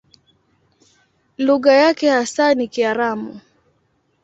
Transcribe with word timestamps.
Lugha 1.37 1.73
yake 1.73 2.09
hasa 2.09 2.53
ni 2.53 2.67
Kiaramu. 2.67 3.39